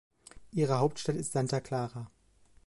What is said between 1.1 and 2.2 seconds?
ist Santa Clara.